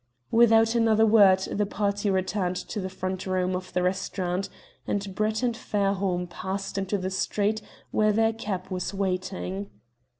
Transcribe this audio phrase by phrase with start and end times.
[0.31, 4.49] Without another word the party returned to the front room of the restaurant,
[4.87, 9.69] and Brett and Fairholme passed into the street where their cab was waiting.